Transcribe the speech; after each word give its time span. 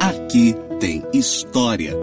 Aqui 0.00 0.54
tem 0.78 1.02
história. 1.12 1.94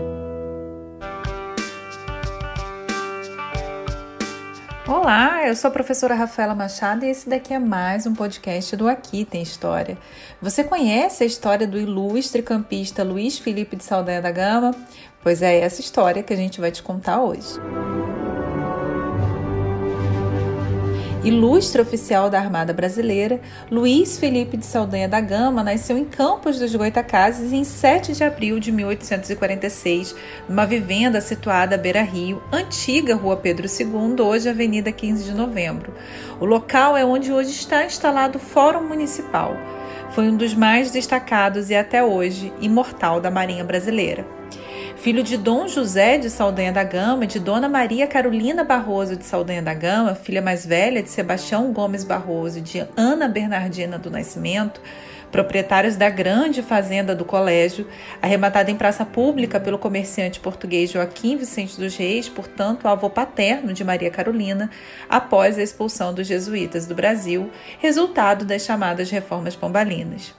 Olá, 4.88 5.48
eu 5.48 5.56
sou 5.56 5.70
a 5.70 5.72
professora 5.72 6.16
Rafaela 6.16 6.56
Machado 6.56 7.06
e 7.06 7.10
esse 7.10 7.30
daqui 7.30 7.54
é 7.54 7.60
mais 7.60 8.06
um 8.06 8.14
podcast 8.14 8.76
do 8.76 8.88
Aqui 8.88 9.24
Tem 9.24 9.42
História. 9.42 9.98
Você 10.42 10.64
conhece 10.64 11.24
a 11.24 11.28
história 11.28 11.68
do 11.68 11.80
ilustre 11.80 12.42
campista 12.42 13.04
Luiz 13.04 13.38
Felipe 13.38 13.76
de 13.76 13.84
Saldanha 13.84 14.22
da 14.22 14.32
Gama? 14.32 14.76
Pois 15.22 15.42
é 15.42 15.60
essa 15.60 15.80
história 15.80 16.24
que 16.24 16.34
a 16.34 16.38
gente 16.38 16.60
vai 16.60 16.72
te 16.72 16.82
contar 16.82 17.22
hoje. 17.22 17.60
Ilustre 21.22 21.82
oficial 21.82 22.30
da 22.30 22.40
Armada 22.40 22.72
Brasileira, 22.72 23.42
Luiz 23.70 24.18
Felipe 24.18 24.56
de 24.56 24.66
Saldanha 24.66 25.08
da 25.08 25.20
Gama 25.20 25.62
nasceu 25.62 25.98
em 25.98 26.06
Campos 26.06 26.58
dos 26.58 26.74
Goitacazes 26.74 27.52
em 27.52 27.66
7 27.66 28.14
de 28.14 28.24
abril 28.24 28.58
de 28.58 28.72
1846, 28.72 30.16
numa 30.48 30.66
vivenda 30.66 31.20
situada 31.20 31.76
à 31.76 31.78
beira-rio, 31.78 32.42
antiga 32.54 33.16
Rua 33.16 33.36
Pedro 33.36 33.68
II, 33.68 34.22
hoje 34.22 34.48
Avenida 34.48 34.94
15 34.94 35.26
de 35.26 35.34
Novembro. 35.34 35.94
O 36.40 36.46
local 36.46 36.96
é 36.96 37.04
onde 37.04 37.34
hoje 37.34 37.50
está 37.50 37.86
instalado 37.86 38.38
o 38.38 38.42
Fórum 38.42 38.88
Municipal. 38.88 39.58
Foi 40.12 40.30
um 40.30 40.38
dos 40.38 40.54
mais 40.54 40.90
destacados 40.90 41.70
e 41.70 41.76
até 41.76 42.02
hoje 42.02 42.54
imortal 42.62 43.20
da 43.20 43.30
Marinha 43.30 43.66
Brasileira 43.66 44.40
filho 45.00 45.24
de 45.24 45.38
Dom 45.38 45.66
José 45.66 46.18
de 46.18 46.30
Saldanha 46.30 46.74
da 46.74 46.84
Gama 46.84 47.24
e 47.24 47.28
de 47.28 47.40
Dona 47.40 47.70
Maria 47.70 48.06
Carolina 48.06 48.66
Barroso 48.66 49.16
de 49.16 49.24
Saldanha 49.24 49.62
da 49.62 49.74
Gama, 49.74 50.14
filha 50.14 50.42
mais 50.42 50.66
velha 50.66 51.02
de 51.02 51.10
Sebastião 51.10 51.72
Gomes 51.72 52.04
Barroso 52.04 52.60
e 52.60 52.62
de 52.62 52.86
Ana 52.98 53.30
Bernardina 53.30 53.98
do 53.98 54.12
Nascimento, 54.12 54.82
proprietários 55.32 55.96
da 55.96 56.10
grande 56.10 56.62
fazenda 56.62 57.16
do 57.16 57.24
colégio, 57.24 57.88
arrematada 58.22 58.72
em 58.72 58.76
praça 58.76 59.06
pública 59.06 59.58
pelo 59.58 59.80
comerciante 59.80 60.42
português 60.42 60.92
Joaquim 60.92 61.38
Vicente 61.38 61.80
dos 61.80 61.96
Reis, 61.96 62.28
portanto, 62.28 62.86
avô 62.86 63.10
paterno 63.10 63.72
de 63.72 63.86
Maria 63.86 64.12
Carolina, 64.12 64.70
após 65.10 65.58
a 65.58 65.64
expulsão 65.64 66.14
dos 66.14 66.28
jesuítas 66.28 66.86
do 66.86 66.94
Brasil, 66.94 67.50
resultado 67.80 68.44
das 68.44 68.64
chamadas 68.64 69.10
reformas 69.10 69.56
pombalinas. 69.56 70.39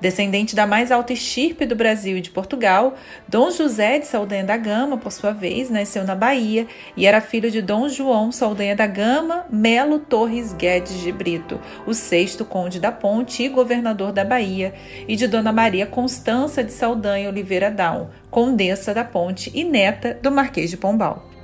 Descendente 0.00 0.54
da 0.54 0.64
mais 0.64 0.92
alta 0.92 1.12
estirpe 1.12 1.66
do 1.66 1.74
Brasil 1.74 2.16
e 2.16 2.20
de 2.20 2.30
Portugal, 2.30 2.94
Dom 3.26 3.50
José 3.50 3.98
de 3.98 4.06
Saldanha 4.06 4.44
da 4.44 4.56
Gama, 4.56 4.96
por 4.96 5.10
sua 5.10 5.32
vez, 5.32 5.70
nasceu 5.70 6.04
na 6.04 6.14
Bahia 6.14 6.68
e 6.96 7.04
era 7.04 7.20
filho 7.20 7.50
de 7.50 7.60
Dom 7.60 7.88
João 7.88 8.30
Saldanha 8.30 8.76
da 8.76 8.86
Gama 8.86 9.44
Melo 9.50 9.98
Torres 9.98 10.52
Guedes 10.52 11.00
de 11.00 11.10
Brito, 11.10 11.60
o 11.84 11.92
sexto 11.92 12.44
conde 12.44 12.78
da 12.78 12.92
Ponte 12.92 13.42
e 13.42 13.48
governador 13.48 14.12
da 14.12 14.24
Bahia, 14.24 14.72
e 15.08 15.16
de 15.16 15.26
Dona 15.26 15.52
Maria 15.52 15.86
Constança 15.86 16.62
de 16.62 16.72
Saldanha 16.72 17.28
Oliveira 17.28 17.70
Down, 17.70 18.08
condessa 18.30 18.94
da 18.94 19.04
Ponte 19.04 19.50
e 19.52 19.64
neta 19.64 20.16
do 20.22 20.30
Marquês 20.30 20.70
de 20.70 20.76
Pombal. 20.76 21.37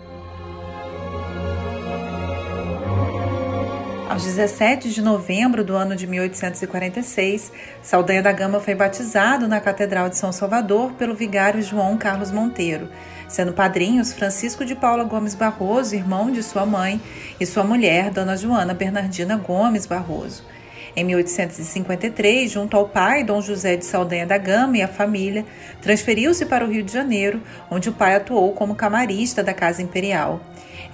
Aos 4.14 4.22
17 4.22 4.90
de 4.90 5.02
novembro 5.02 5.64
do 5.64 5.74
ano 5.74 5.96
de 5.96 6.06
1846, 6.06 7.50
Saldanha 7.82 8.22
da 8.22 8.30
Gama 8.30 8.60
foi 8.60 8.72
batizado 8.72 9.48
na 9.48 9.60
Catedral 9.60 10.08
de 10.08 10.16
São 10.16 10.30
Salvador 10.30 10.92
pelo 10.92 11.16
vigário 11.16 11.60
João 11.60 11.98
Carlos 11.98 12.30
Monteiro, 12.30 12.88
sendo 13.26 13.52
padrinhos 13.52 14.12
Francisco 14.12 14.64
de 14.64 14.76
Paula 14.76 15.02
Gomes 15.02 15.34
Barroso, 15.34 15.96
irmão 15.96 16.30
de 16.30 16.44
sua 16.44 16.64
mãe, 16.64 17.02
e 17.40 17.44
sua 17.44 17.64
mulher, 17.64 18.12
Dona 18.12 18.36
Joana 18.36 18.72
Bernardina 18.72 19.36
Gomes 19.36 19.84
Barroso. 19.84 20.44
Em 20.94 21.02
1853, 21.02 22.48
junto 22.48 22.76
ao 22.76 22.88
pai, 22.88 23.24
Dom 23.24 23.42
José 23.42 23.76
de 23.76 23.84
Saldanha 23.84 24.26
da 24.26 24.38
Gama 24.38 24.76
e 24.76 24.82
a 24.82 24.86
família, 24.86 25.44
transferiu-se 25.82 26.46
para 26.46 26.64
o 26.64 26.70
Rio 26.70 26.84
de 26.84 26.92
Janeiro, 26.92 27.42
onde 27.68 27.88
o 27.88 27.92
pai 27.92 28.14
atuou 28.14 28.52
como 28.52 28.76
camarista 28.76 29.42
da 29.42 29.52
Casa 29.52 29.82
Imperial. 29.82 30.40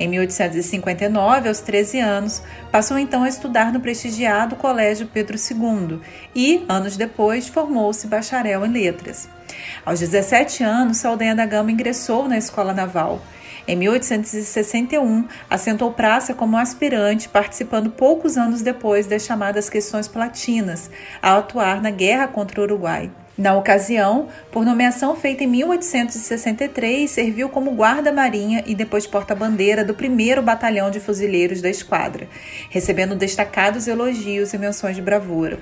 Em 0.00 0.08
1859, 0.08 1.46
aos 1.46 1.60
13 1.60 2.00
anos, 2.00 2.42
passou 2.72 2.98
então 2.98 3.22
a 3.22 3.28
estudar 3.28 3.70
no 3.70 3.80
prestigiado 3.80 4.56
Colégio 4.56 5.06
Pedro 5.06 5.36
II 5.36 6.00
e, 6.34 6.64
anos 6.66 6.96
depois, 6.96 7.48
formou-se 7.48 8.06
bacharel 8.06 8.64
em 8.64 8.72
letras. 8.72 9.28
Aos 9.84 10.00
17 10.00 10.64
anos, 10.64 10.96
Saldanha 10.96 11.34
da 11.34 11.44
Gama 11.44 11.70
ingressou 11.70 12.26
na 12.26 12.38
Escola 12.38 12.72
Naval. 12.72 13.20
Em 13.68 13.76
1861, 13.76 15.28
assentou 15.50 15.92
praça 15.92 16.32
como 16.32 16.56
aspirante, 16.56 17.28
participando 17.28 17.90
poucos 17.90 18.38
anos 18.38 18.62
depois 18.62 19.06
das 19.06 19.26
chamadas 19.26 19.68
questões 19.68 20.08
platinas, 20.08 20.90
ao 21.20 21.40
atuar 21.40 21.82
na 21.82 21.90
guerra 21.90 22.26
contra 22.26 22.58
o 22.58 22.64
Uruguai. 22.64 23.10
Na 23.40 23.56
ocasião, 23.56 24.28
por 24.52 24.66
nomeação 24.66 25.16
feita 25.16 25.44
em 25.44 25.46
1863, 25.46 27.10
serviu 27.10 27.48
como 27.48 27.74
guarda-marinha 27.74 28.62
e 28.66 28.74
depois 28.74 29.06
porta-bandeira 29.06 29.82
do 29.82 29.94
1 29.94 30.44
Batalhão 30.44 30.90
de 30.90 31.00
Fuzileiros 31.00 31.62
da 31.62 31.70
Esquadra, 31.70 32.28
recebendo 32.68 33.16
destacados 33.16 33.88
elogios 33.88 34.52
e 34.52 34.58
menções 34.58 34.94
de 34.94 35.00
bravura. 35.00 35.58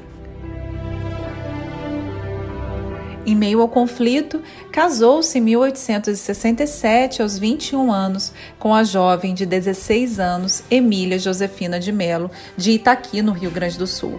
Em 3.25 3.37
meio 3.37 3.61
ao 3.61 3.69
conflito, 3.69 4.43
casou-se 4.73 5.39
em 5.39 5.43
1867, 5.43 7.23
aos 7.23 7.39
21 7.39 7.93
anos, 7.93 8.33
com 8.59 8.75
a 8.75 8.83
jovem 8.83 9.35
de 9.35 9.47
16 9.47 10.19
anos, 10.19 10.65
Emília 10.69 11.17
Josefina 11.17 11.79
de 11.79 11.93
Melo, 11.93 12.29
de 12.57 12.73
Itaqui, 12.73 13.23
no 13.23 13.31
Rio 13.31 13.53
Grande 13.53 13.79
do 13.79 13.87
Sul. 13.87 14.19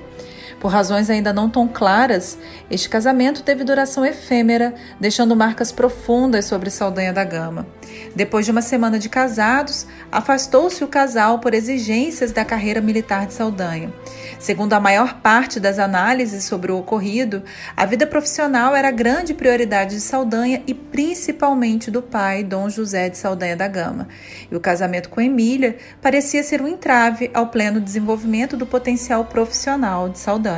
Por 0.60 0.70
razões 0.72 1.10
ainda 1.10 1.32
não 1.32 1.50
tão 1.50 1.68
claras, 1.68 2.38
este 2.70 2.90
casamento 2.90 3.44
teve 3.44 3.64
duração 3.64 4.06
efêmera, 4.06 4.74
deixando 5.00 5.36
marcas 5.36 5.72
profundas 5.72 6.46
sobre 6.46 6.70
Saldanha 6.70 7.14
da 7.14 7.24
Gama. 7.24 7.66
Depois 8.14 8.46
de 8.46 8.52
uma 8.52 8.62
semana 8.62 9.00
de 9.00 9.08
casados, 9.08 9.88
afastou-se 10.12 10.84
o 10.84 10.88
casal 10.88 11.40
por 11.40 11.54
exigências 11.54 12.32
da 12.32 12.44
carreira 12.44 12.82
militar 12.82 13.26
de 13.26 13.34
Saldanha. 13.34 13.94
Segundo 14.38 14.74
a 14.74 14.80
maior 14.80 15.22
parte 15.22 15.60
das 15.60 15.80
análises 15.80 16.44
sobre 16.44 16.72
o 16.72 16.78
ocorrido, 16.78 17.42
a 17.76 17.86
vida 17.86 18.06
profissional 18.06 18.76
era 18.76 18.90
a 18.90 18.92
grande 18.92 19.34
prioridade 19.34 19.96
de 19.96 20.02
Saldanha 20.02 20.62
e 20.68 20.74
principalmente 20.74 21.90
do 21.90 22.02
pai, 22.02 22.44
Dom 22.44 22.70
José 22.70 23.10
de 23.10 23.18
Saldanha 23.18 23.56
da 23.56 23.68
Gama. 23.68 24.08
E 24.52 24.56
o 24.56 24.60
casamento 24.60 25.10
com 25.10 25.22
Emília 25.22 25.78
parecia 26.02 26.44
ser 26.44 26.62
um 26.62 26.68
entrave 26.68 27.32
ao 27.34 27.48
pleno 27.48 27.80
desenvolvimento 27.80 28.58
do 28.58 28.66
potencial 28.66 29.26
profissional 29.26 30.10
de 30.10 30.20
Saldanha. 30.20 30.49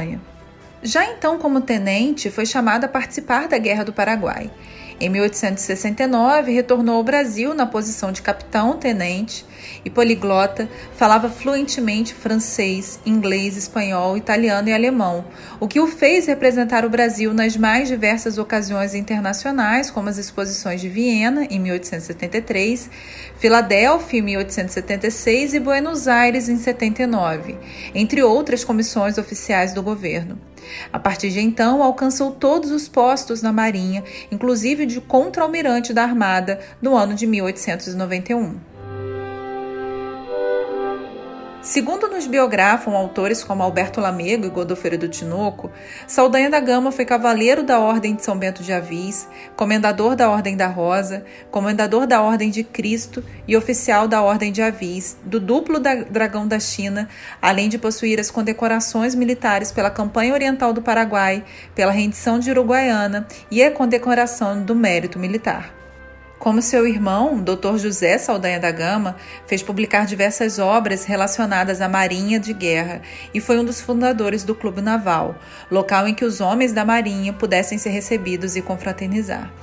Já 0.83 1.05
então, 1.05 1.37
como 1.37 1.61
tenente, 1.61 2.29
foi 2.31 2.45
chamado 2.45 2.85
a 2.85 2.87
participar 2.87 3.47
da 3.47 3.57
Guerra 3.57 3.83
do 3.83 3.93
Paraguai. 3.93 4.49
Em 5.01 5.09
1869, 5.09 6.51
retornou 6.51 6.97
ao 6.97 7.03
Brasil 7.03 7.55
na 7.55 7.65
posição 7.65 8.11
de 8.11 8.21
capitão-tenente 8.21 9.43
e 9.83 9.89
poliglota, 9.89 10.69
falava 10.95 11.27
fluentemente 11.27 12.13
francês, 12.13 12.99
inglês, 13.03 13.57
espanhol, 13.57 14.15
italiano 14.15 14.69
e 14.69 14.73
alemão, 14.73 15.25
o 15.59 15.67
que 15.67 15.79
o 15.79 15.87
fez 15.87 16.27
representar 16.27 16.85
o 16.85 16.89
Brasil 16.89 17.33
nas 17.33 17.57
mais 17.57 17.87
diversas 17.87 18.37
ocasiões 18.37 18.93
internacionais, 18.93 19.89
como 19.89 20.07
as 20.07 20.19
exposições 20.19 20.79
de 20.79 20.87
Viena, 20.87 21.47
em 21.49 21.59
1873, 21.59 22.87
Filadélfia, 23.39 24.19
em 24.19 24.21
1876 24.21 25.55
e 25.55 25.59
Buenos 25.59 26.07
Aires, 26.07 26.47
em 26.47 26.57
79, 26.57 27.57
entre 27.95 28.21
outras 28.21 28.63
comissões 28.63 29.17
oficiais 29.17 29.73
do 29.73 29.81
governo. 29.81 30.50
A 30.91 30.99
partir 30.99 31.29
de 31.29 31.39
então, 31.39 31.83
alcançou 31.83 32.31
todos 32.31 32.71
os 32.71 32.87
postos 32.87 33.41
na 33.41 33.51
Marinha, 33.51 34.03
inclusive 34.31 34.85
de 34.85 35.01
contra-almirante 35.01 35.93
da 35.93 36.03
Armada, 36.03 36.59
no 36.81 36.95
ano 36.95 37.13
de 37.13 37.27
1891. 37.27 38.70
Segundo 41.61 42.07
nos 42.07 42.25
biografam 42.25 42.95
autores 42.95 43.43
como 43.43 43.61
Alberto 43.61 44.01
Lamego 44.01 44.47
e 44.47 44.49
Godofredo 44.49 45.05
do 45.05 45.11
Tinoco, 45.11 45.71
Saldanha 46.07 46.49
da 46.49 46.59
Gama 46.59 46.91
foi 46.91 47.05
cavaleiro 47.05 47.61
da 47.61 47.79
Ordem 47.79 48.15
de 48.15 48.23
São 48.23 48.35
Bento 48.35 48.63
de 48.63 48.73
Avis, 48.73 49.27
comendador 49.55 50.15
da 50.15 50.27
Ordem 50.27 50.57
da 50.57 50.65
Rosa, 50.65 51.23
comendador 51.51 52.07
da 52.07 52.19
Ordem 52.19 52.49
de 52.49 52.63
Cristo 52.63 53.23
e 53.47 53.55
oficial 53.55 54.07
da 54.07 54.23
Ordem 54.23 54.51
de 54.51 54.59
Avis, 54.59 55.15
do 55.23 55.39
duplo 55.39 55.79
da 55.79 55.93
Dragão 55.93 56.47
da 56.47 56.59
China, 56.59 57.07
além 57.39 57.69
de 57.69 57.77
possuir 57.77 58.19
as 58.19 58.31
condecorações 58.31 59.13
militares 59.13 59.71
pela 59.71 59.91
Campanha 59.91 60.33
Oriental 60.33 60.73
do 60.73 60.81
Paraguai, 60.81 61.45
pela 61.75 61.91
rendição 61.91 62.39
de 62.39 62.49
Uruguaiana 62.49 63.27
e 63.51 63.61
a 63.61 63.69
condecoração 63.69 64.63
do 64.63 64.75
Mérito 64.75 65.19
Militar. 65.19 65.80
Como 66.41 66.59
seu 66.59 66.87
irmão, 66.87 67.39
Dr. 67.39 67.77
José 67.77 68.17
Saldanha 68.17 68.59
da 68.59 68.71
Gama, 68.71 69.15
fez 69.45 69.61
publicar 69.61 70.07
diversas 70.07 70.57
obras 70.57 71.05
relacionadas 71.05 71.81
à 71.81 71.87
Marinha 71.87 72.39
de 72.39 72.51
Guerra 72.51 73.03
e 73.31 73.39
foi 73.39 73.59
um 73.59 73.63
dos 73.63 73.79
fundadores 73.79 74.43
do 74.43 74.55
Clube 74.55 74.81
Naval, 74.81 75.35
local 75.69 76.07
em 76.07 76.15
que 76.15 76.25
os 76.25 76.41
homens 76.41 76.73
da 76.73 76.83
Marinha 76.83 77.31
pudessem 77.31 77.77
ser 77.77 77.91
recebidos 77.91 78.55
e 78.55 78.61
confraternizar. 78.63 79.53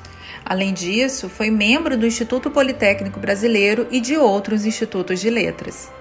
Além 0.45 0.73
disso, 0.73 1.29
foi 1.29 1.51
membro 1.51 1.97
do 1.97 2.07
Instituto 2.07 2.49
Politécnico 2.49 3.19
Brasileiro 3.19 3.89
e 3.91 4.01
de 4.01 4.17
outros 4.17 4.65
institutos 4.65 5.19
de 5.19 5.31
letras. 5.31 5.98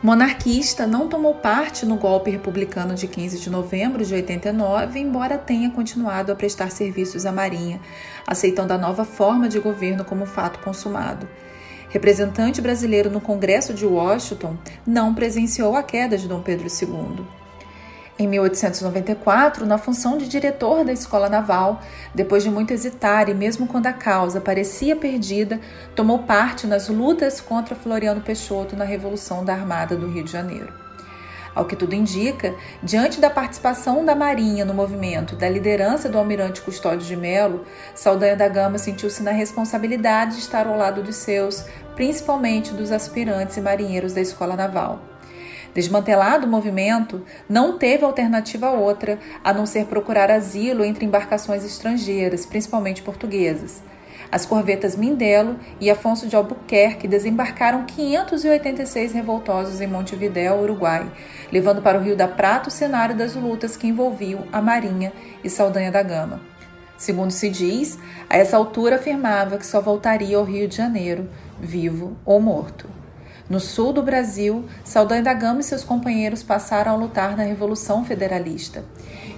Monarquista, 0.00 0.86
não 0.86 1.08
tomou 1.08 1.34
parte 1.34 1.84
no 1.84 1.96
golpe 1.96 2.30
republicano 2.30 2.94
de 2.94 3.08
15 3.08 3.40
de 3.40 3.50
novembro 3.50 4.04
de 4.04 4.14
89, 4.14 5.00
embora 5.00 5.36
tenha 5.36 5.68
continuado 5.70 6.30
a 6.30 6.36
prestar 6.36 6.70
serviços 6.70 7.26
à 7.26 7.32
Marinha, 7.32 7.80
aceitando 8.24 8.72
a 8.72 8.78
nova 8.78 9.04
forma 9.04 9.48
de 9.48 9.58
governo 9.58 10.04
como 10.04 10.24
fato 10.24 10.60
consumado. 10.60 11.28
Representante 11.88 12.60
brasileiro 12.60 13.10
no 13.10 13.20
Congresso 13.20 13.74
de 13.74 13.84
Washington, 13.84 14.56
não 14.86 15.12
presenciou 15.12 15.74
a 15.74 15.82
queda 15.82 16.16
de 16.16 16.28
Dom 16.28 16.42
Pedro 16.42 16.68
II. 16.68 17.26
Em 18.20 18.26
1894, 18.26 19.64
na 19.64 19.78
função 19.78 20.18
de 20.18 20.26
diretor 20.26 20.84
da 20.84 20.92
Escola 20.92 21.28
Naval, 21.28 21.80
depois 22.12 22.42
de 22.42 22.50
muito 22.50 22.72
hesitar 22.72 23.28
e 23.28 23.34
mesmo 23.34 23.68
quando 23.68 23.86
a 23.86 23.92
causa 23.92 24.40
parecia 24.40 24.96
perdida, 24.96 25.60
tomou 25.94 26.18
parte 26.24 26.66
nas 26.66 26.88
lutas 26.88 27.40
contra 27.40 27.76
Floriano 27.76 28.20
Peixoto 28.20 28.74
na 28.74 28.84
Revolução 28.84 29.44
da 29.44 29.52
Armada 29.52 29.94
do 29.94 30.08
Rio 30.08 30.24
de 30.24 30.32
Janeiro. 30.32 30.72
Ao 31.54 31.64
que 31.64 31.76
tudo 31.76 31.94
indica, 31.94 32.56
diante 32.82 33.20
da 33.20 33.30
participação 33.30 34.04
da 34.04 34.16
Marinha 34.16 34.64
no 34.64 34.74
movimento 34.74 35.36
da 35.36 35.48
liderança 35.48 36.08
do 36.08 36.18
almirante 36.18 36.60
Custódio 36.60 37.06
de 37.06 37.14
Melo, 37.14 37.64
Saldanha 37.94 38.34
da 38.34 38.48
Gama 38.48 38.78
sentiu-se 38.78 39.22
na 39.22 39.30
responsabilidade 39.30 40.32
de 40.34 40.40
estar 40.40 40.66
ao 40.66 40.76
lado 40.76 41.04
dos 41.04 41.14
seus, 41.14 41.64
principalmente 41.94 42.74
dos 42.74 42.90
aspirantes 42.90 43.56
e 43.56 43.60
marinheiros 43.60 44.12
da 44.12 44.20
Escola 44.20 44.56
Naval. 44.56 45.17
Desmantelado 45.78 46.44
o 46.44 46.50
movimento, 46.50 47.24
não 47.48 47.78
teve 47.78 48.04
alternativa 48.04 48.68
outra 48.68 49.16
a 49.44 49.52
não 49.52 49.64
ser 49.64 49.84
procurar 49.84 50.28
asilo 50.28 50.84
entre 50.84 51.04
embarcações 51.04 51.64
estrangeiras, 51.64 52.44
principalmente 52.44 53.00
portuguesas. 53.00 53.80
As 54.28 54.44
corvetas 54.44 54.96
Mindelo 54.96 55.56
e 55.80 55.88
Afonso 55.88 56.26
de 56.26 56.34
Albuquerque 56.34 57.06
desembarcaram 57.06 57.84
586 57.84 59.12
revoltosos 59.12 59.80
em 59.80 59.86
Montevidéu, 59.86 60.58
Uruguai, 60.62 61.08
levando 61.52 61.80
para 61.80 61.96
o 61.96 62.02
Rio 62.02 62.16
da 62.16 62.26
Prata 62.26 62.70
o 62.70 62.72
cenário 62.72 63.14
das 63.14 63.36
lutas 63.36 63.76
que 63.76 63.86
envolviam 63.86 64.48
a 64.52 64.60
Marinha 64.60 65.12
e 65.44 65.48
Saldanha 65.48 65.92
da 65.92 66.02
Gama. 66.02 66.40
Segundo 66.96 67.30
se 67.30 67.48
diz, 67.48 68.00
a 68.28 68.36
essa 68.36 68.56
altura 68.56 68.96
afirmava 68.96 69.56
que 69.56 69.64
só 69.64 69.80
voltaria 69.80 70.38
ao 70.38 70.42
Rio 70.42 70.66
de 70.66 70.74
Janeiro, 70.74 71.28
vivo 71.60 72.16
ou 72.24 72.40
morto. 72.40 72.97
No 73.48 73.58
sul 73.58 73.94
do 73.94 74.02
Brasil, 74.02 74.66
Saldanha 74.84 75.22
da 75.22 75.32
Gama 75.32 75.60
e 75.60 75.64
seus 75.64 75.82
companheiros 75.82 76.42
passaram 76.42 76.92
a 76.92 76.96
lutar 76.96 77.34
na 77.34 77.44
Revolução 77.44 78.04
Federalista. 78.04 78.84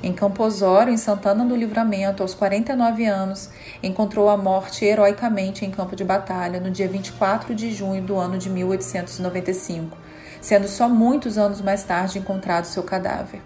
Em 0.03 0.12
Campo 0.12 0.43
Osório, 0.43 0.93
em 0.93 0.97
Santana 0.97 1.45
do 1.45 1.55
Livramento, 1.55 2.21
aos 2.21 2.35
49 2.35 3.05
anos, 3.05 3.51
encontrou 3.81 4.29
a 4.29 4.37
morte 4.37 4.85
heroicamente 4.85 5.65
em 5.65 5.71
campo 5.71 5.95
de 5.95 6.03
batalha 6.03 6.59
no 6.59 6.73
dia 6.73 6.89
24 6.89 7.55
de 7.55 7.73
junho 7.73 8.03
do 8.03 8.17
ano 8.17 8.37
de 8.37 8.51
1895, 8.51 9.97
sendo 10.41 10.67
só 10.67 10.89
muitos 10.89 11.39
anos 11.39 11.61
mais 11.61 11.85
tarde 11.85 12.19
encontrado 12.19 12.65
seu 12.65 12.83
cadáver. 12.83 13.41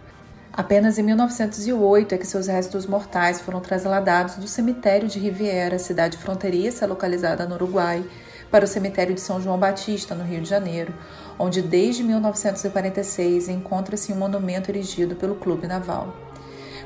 Apenas 0.50 0.98
em 0.98 1.02
1908 1.02 2.14
é 2.14 2.18
que 2.18 2.26
seus 2.26 2.46
restos 2.46 2.86
mortais 2.86 3.40
foram 3.40 3.60
trasladados 3.60 4.36
do 4.36 4.46
cemitério 4.46 5.08
de 5.08 5.18
Riviera, 5.18 5.78
cidade 5.78 6.16
fronteiriça 6.16 6.86
localizada 6.86 7.44
no 7.44 7.56
Uruguai, 7.56 8.02
para 8.54 8.66
o 8.66 8.68
cemitério 8.68 9.12
de 9.12 9.20
São 9.20 9.42
João 9.42 9.58
Batista, 9.58 10.14
no 10.14 10.22
Rio 10.22 10.40
de 10.40 10.48
Janeiro, 10.48 10.94
onde 11.36 11.60
desde 11.60 12.04
1946 12.04 13.48
encontra-se 13.48 14.12
um 14.12 14.16
monumento 14.16 14.70
erigido 14.70 15.16
pelo 15.16 15.34
Clube 15.34 15.66
Naval. 15.66 16.14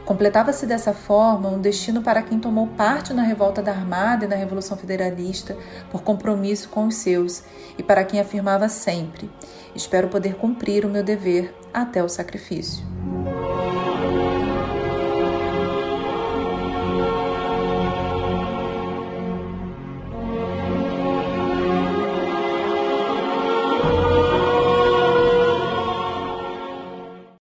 Completava-se 0.06 0.64
dessa 0.64 0.94
forma 0.94 1.50
um 1.50 1.60
destino 1.60 2.00
para 2.00 2.22
quem 2.22 2.40
tomou 2.40 2.68
parte 2.68 3.12
na 3.12 3.20
revolta 3.20 3.60
da 3.60 3.70
Armada 3.70 4.24
e 4.24 4.28
na 4.28 4.34
Revolução 4.34 4.78
Federalista 4.78 5.58
por 5.90 6.02
compromisso 6.02 6.70
com 6.70 6.86
os 6.86 6.94
seus 6.94 7.44
e 7.76 7.82
para 7.82 8.02
quem 8.02 8.18
afirmava 8.18 8.66
sempre: 8.70 9.30
Espero 9.76 10.08
poder 10.08 10.36
cumprir 10.36 10.86
o 10.86 10.88
meu 10.88 11.04
dever 11.04 11.54
até 11.74 12.02
o 12.02 12.08
sacrifício. 12.08 12.82